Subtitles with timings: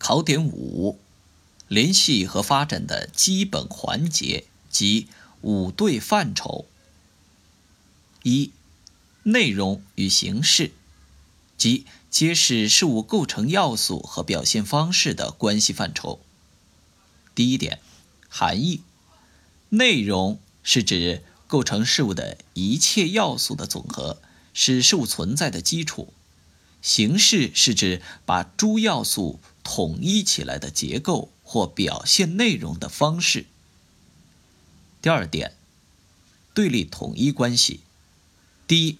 [0.00, 0.98] 考点五：
[1.68, 5.08] 联系和发展的基本环节及
[5.42, 6.64] 五对范畴。
[8.22, 8.50] 一、
[9.24, 10.72] 内容与形式，
[11.58, 16.18] 即揭示事物构成要素和表现方式的关系范畴。
[17.34, 17.78] 第一点，
[18.30, 18.80] 含义：
[19.68, 24.22] 内容是指构成事物的一切要素的总和，
[24.54, 26.14] 是事物存在的基础；
[26.80, 29.38] 形式是指把诸要素。
[29.72, 33.46] 统一起来的结构或表现内容的方式。
[35.00, 35.52] 第二点，
[36.52, 37.78] 对立统一关系。
[38.66, 38.98] 第一，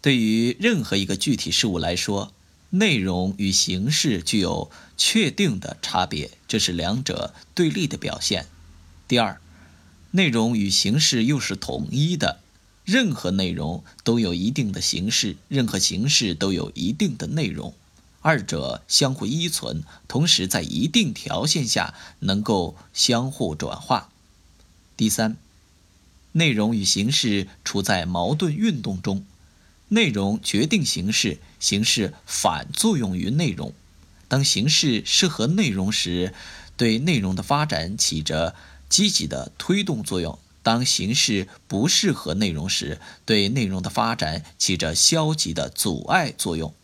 [0.00, 2.32] 对于任何一个具体事物来说，
[2.70, 8.46] 内容与形式具有确定的差别，这是两者对立的表现。
[9.06, 9.38] 第二，
[10.12, 12.40] 内容与形式又是统一的，
[12.86, 17.74] 任何内容都有一定的形式，任何形式都有一定的内容。
[18.22, 24.10] 二者相互依存，同时在一定条件下能够相互转化。
[24.94, 25.38] 第三，
[26.32, 29.24] 内容与形式处在矛盾运动中，
[29.88, 33.72] 内容决定形式，形式反作用于内容。
[34.28, 36.34] 当形式适合内容时，
[36.76, 38.54] 对内容的发展起着
[38.90, 46.74] 积极的推动作用；当形式不适合内容时，对内容的发展起着消极的阻碍作用。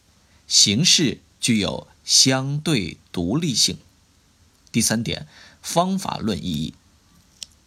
[0.48, 1.20] 形式。
[1.46, 3.78] 具有相对独立性。
[4.72, 5.28] 第三点，
[5.62, 6.74] 方法论意义，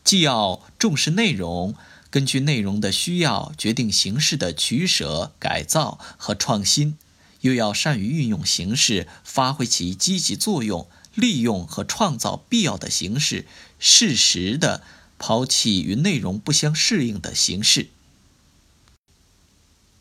[0.03, 1.75] 既要重视内容，
[2.09, 6.97] 根据内容的需要决定形式的取舍、改造和创新，
[7.39, 13.47] 又要善于运用形式，发挥其积极作用，利用和创造必要的形式，
[13.79, 14.83] 适时的
[15.17, 17.87] 抛弃与内容不相适应的形式。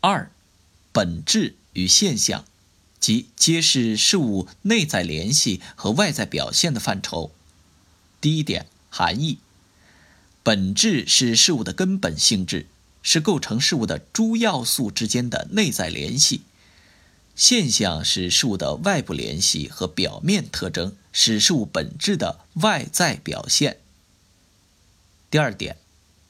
[0.01, 0.29] 二，
[0.91, 2.43] 本质与现象。
[2.99, 7.31] 即揭示事物内在联系和外在表现的范畴。
[8.19, 9.37] 第一点，含义：
[10.43, 12.67] 本质是事物的根本性质，
[13.01, 16.41] 是构成事物的诸要素之间的内在联系；
[17.35, 23.77] 现象是事物的外部联系和表面特征，是事物本质的外在表现。
[25.31, 25.77] 第二点，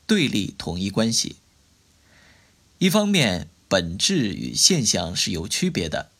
[0.05, 1.37] 对立统一关系：
[2.77, 6.11] 一方面，本质与现象是有区别的。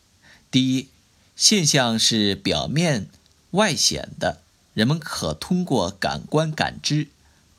[0.50, 0.88] 第一，
[1.36, 3.06] 现象是表面
[3.52, 4.42] 外显的，
[4.74, 7.06] 人们可通过感官感知；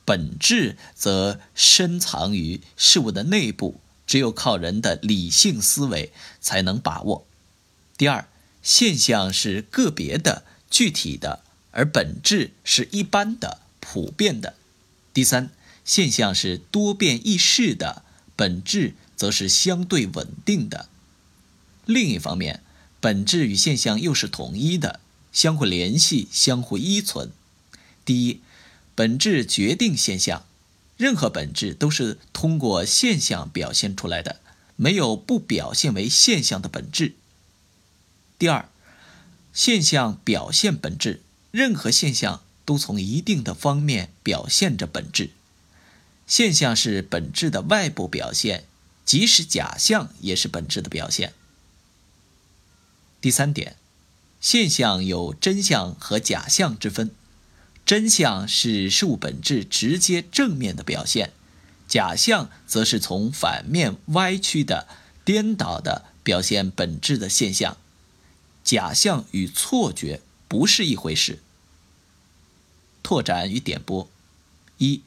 [0.04, 7.26] 本质则深藏于事物的内部，只有靠人的理性思维才能把握。
[7.96, 8.28] 第二，
[8.62, 11.42] 现象是个别的、具体的，
[11.72, 14.56] 而本质是一般的、普遍的。
[15.14, 15.50] 第三，
[15.86, 18.04] 现象是多变易逝的，
[18.36, 20.90] 本质则是相对稳定的。
[21.86, 22.62] 另一方面，
[23.02, 25.00] 本质与现象又是统一的，
[25.34, 27.32] 相互联系，相互依存。
[28.06, 28.42] 第一，
[28.94, 30.46] 本质决定现象，
[30.98, 34.40] 任何本质都是通过现象表现出来的，
[34.76, 37.16] 没有不表现为现象的本质。
[38.38, 38.70] 第二，
[39.52, 45.32] 现象表现本质，任何现象都从一定的方面表现着本质。
[46.28, 48.66] 现象是本质的外部表现，
[49.04, 51.34] 即使假象也是本质的表现。
[53.22, 53.76] 第三点，
[54.42, 57.12] 现象有真相和假象之分，
[57.86, 61.32] 真相是事物本质直接正面的表现，
[61.88, 64.88] 假象则是从反面歪曲的、
[65.24, 67.78] 颠倒的表现本质的现象。
[68.64, 71.40] 假象与错觉不是一回事。
[73.04, 74.10] 拓展与点拨：
[74.80, 75.02] 一，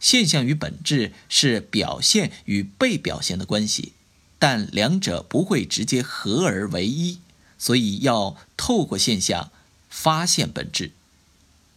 [0.00, 3.92] 现象与本质是表现与被表现的关系，
[4.38, 7.18] 但两者不会直接合而为一。
[7.58, 9.50] 所以要透过现象
[9.90, 10.92] 发现本质。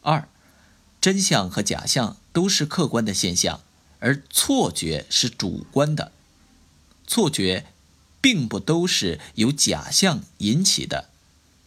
[0.01, 0.27] 二，
[1.01, 3.61] 真相和假象都是客观的现象，
[3.99, 6.11] 而错觉是主观的。
[7.07, 7.65] 错觉
[8.21, 11.09] 并不都是由假象引起的，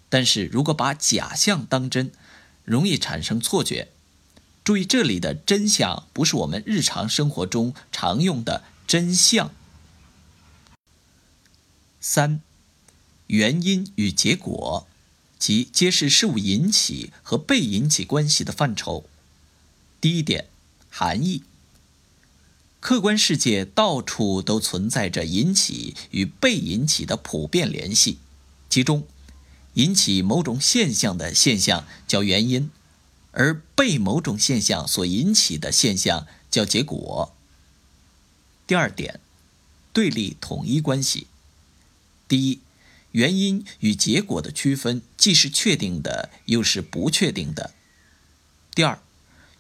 [0.09, 2.13] 但是如果把假象当真，
[2.65, 3.89] 容易产生错觉。
[4.63, 9.51] 注意，这里的真相不是我们日常生活中常用的真相。
[12.01, 12.41] 三。
[13.29, 14.87] 原因与结果，
[15.39, 19.05] 即揭示事物引起和被引起关系的范畴。
[20.01, 20.49] 第一点，
[20.91, 21.43] 含义：
[22.81, 28.19] 客观世界到处都存在着引起与被引起的普遍联系，
[28.69, 29.07] 其中，
[29.75, 32.71] 引起某种现象的现象叫原因，
[33.33, 37.35] 而被某种现象所引起的现象叫结果。
[38.67, 39.19] 第二点，
[39.95, 41.27] 对立统一关系。
[42.29, 42.61] 第一。
[43.15, 47.73] 原因与结果的区分，既是确定的，又是不确定的。
[48.75, 48.99] 第二，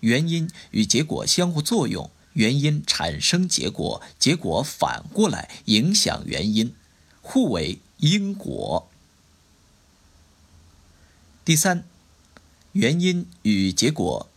[0.01, 6.75] 原因与结果相互作用，原因产生结果，结果反过来影响原因，
[7.23, 8.91] 互为因果。
[11.45, 11.87] 第三，
[12.73, 14.29] 原因与结果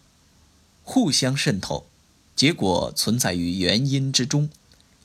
[0.84, 1.90] 互相渗透，
[2.36, 4.52] 结果存在于原因之中，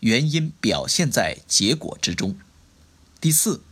[0.00, 2.36] 原因表现在结果之中。
[3.18, 3.62] 第四，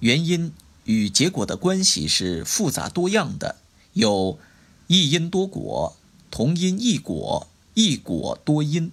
[0.00, 0.52] 原因。
[0.88, 3.56] 与结果的关系是复杂多样的，
[3.94, 4.38] 有
[4.86, 5.96] 一因多果、
[6.30, 8.92] 同因异果、异果多因、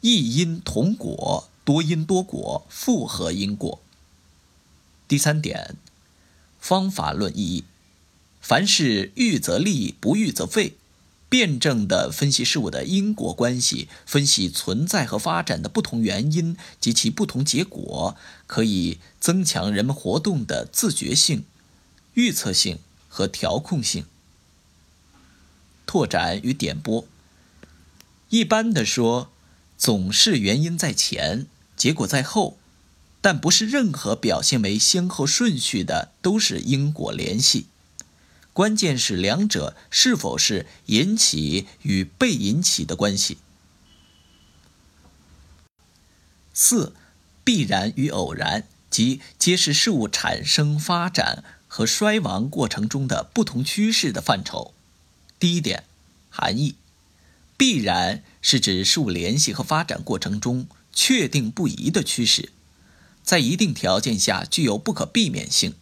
[0.00, 3.82] 异因同果、多因多果、复合因果。
[5.06, 5.76] 第三点，
[6.58, 7.64] 方法论意义：
[8.40, 10.78] 凡事预则立，不预则废。
[11.28, 18.16] 辩证地分析事物的因果关系，分析存在和发展的不同原因及其不同结果，
[18.46, 21.44] 可以增强人们活动的自觉性、
[22.14, 22.78] 预测性
[23.08, 24.04] 和调控性。
[25.86, 27.06] 拓展与点拨。
[28.30, 29.30] 一般的说，
[29.76, 31.46] 总是原因在前，
[31.76, 32.58] 结果在后，
[33.20, 37.66] 但不是任何表现为先后顺序的都是因果联系。
[38.54, 43.38] 关键是两者是否是引起与被引起的关系。
[46.54, 46.94] 四，
[47.42, 54.72] 必然与偶然，即揭示事物产生、发展和衰亡过程中的不同趋势的范畴。
[55.40, 55.82] 第一点，
[56.30, 56.76] 含义：
[57.56, 62.52] 必然是指事物联系和发展过程中确定不移的趋势，
[63.24, 65.74] 在一定条件下具有不可避免性。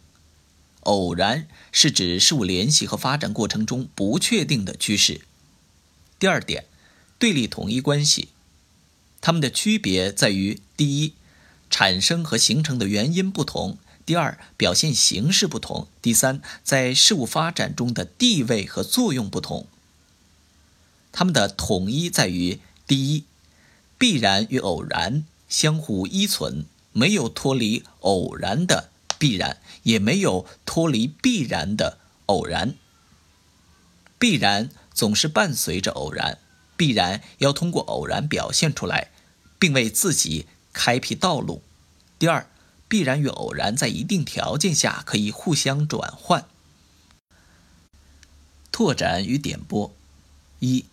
[0.83, 5.23] 偶然是指事物联系和发展过程中不确定的趋势。
[6.19, 6.67] 第二点，
[7.19, 8.29] 对立统一关系，
[9.21, 11.15] 它们的区别在于：第一，
[11.69, 13.77] 产生和形成的原因不同；
[14.07, 19.67] 第二，表现形式不同；第三，在事物发展中的地位和作用不同。
[21.11, 23.25] 它们的统一在于：第一，
[23.99, 28.92] 必然与偶然相互依存，没有脱离偶然的。
[29.23, 32.75] 必然也没有脱离必然的偶然，
[34.19, 36.39] 必然总是伴随着偶然，
[36.77, 39.13] 必然要通过偶然表现出来，
[39.61, 41.63] 并为自己开辟道路。
[42.19, 42.49] 第二，
[42.89, 46.45] 必然与偶然在一定条件下可以互相转换。
[48.73, 49.95] 拓展与点拨：
[50.59, 50.85] 一，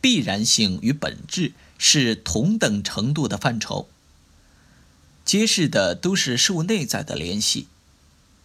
[0.00, 3.88] 必然性与本质是同等程度的范畴。
[5.24, 7.68] 揭示的都是事物内在的联系，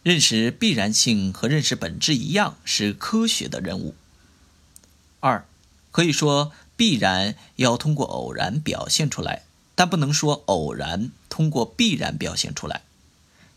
[0.04, 3.96] 认识必然性和认识本质一样是科学的任务。
[5.20, 5.46] 二，
[5.92, 9.44] 可以说必然要通过偶然表现出来，
[9.74, 12.84] 但不能说偶然通过必然表现出来。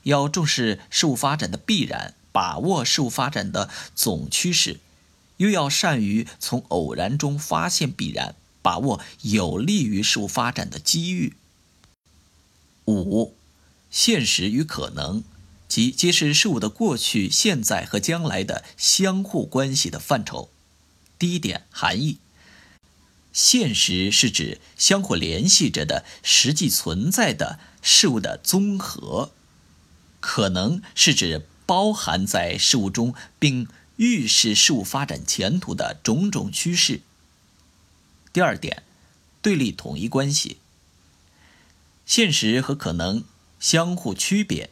[0.04, 4.80] 要重视事物发展的必然，把握事物发展的总趋势，
[5.36, 11.34] 又要善于从偶然中发现必然，把握有利于事物发展的机遇。
[12.94, 13.34] 五，
[13.90, 15.22] 现实与可能，
[15.68, 20.50] 即揭示事物的过去、现在和将来的相互关系的范畴。
[21.18, 22.18] 第一点含义：
[23.32, 29.32] 现实是指相互联系着的实际存在的事物的综合；
[30.20, 37.02] 可能是指包含在事物中并预示事物发展前途的种种趋势。
[38.32, 38.82] 第二点，
[39.42, 40.58] 对立统一关系。
[42.08, 43.22] 现实和可能
[43.60, 44.70] 相互区别，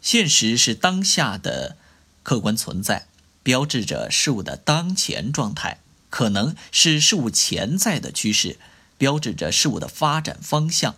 [0.00, 1.76] 现实是当下的
[2.22, 3.08] 客观存在，
[3.42, 8.60] 标志着事物的当前状态；可能是事物潜在的趋势，
[8.96, 10.94] 标志着事物的发展方向。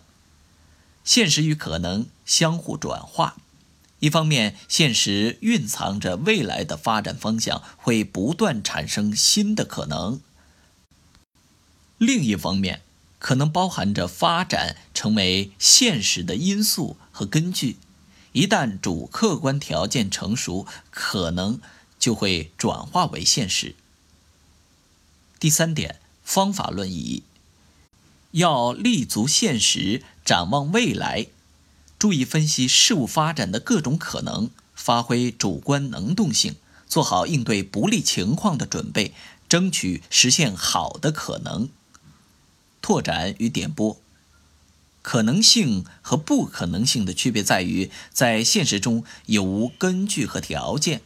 [1.03, 3.37] 现实与可能相互转化，
[4.01, 10.19] 一方面，现实蕴藏着未来的发展方向，会不断产生新的可能；
[11.97, 12.83] 另一方面，
[13.21, 17.77] 可能包含着发展成为现实的因素和根据，
[18.31, 21.61] 一旦主客观条件成熟，可能
[21.99, 23.75] 就会转化为现实。
[25.39, 27.23] 第三点，方法论意义，
[28.31, 31.27] 要立足现实，展望未来，
[31.99, 36.55] 注意分析事物发展的各种可能，发挥主观能动性，
[36.87, 39.13] 做好应对不利情况的准备，
[39.47, 41.69] 争取实现好的可能。
[42.81, 44.01] 拓展与点拨，
[45.01, 51.01] 可能性和不可能性的区别在于，在现实中有无根据和条件。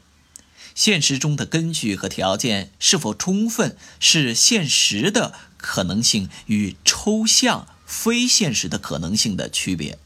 [0.74, 9.98] 现实中的根据和条件是否充分，是现实的可能性与抽象非现实的可能性的区别。